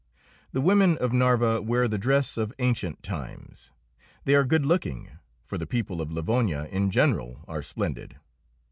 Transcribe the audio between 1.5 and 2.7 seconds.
wear the dress of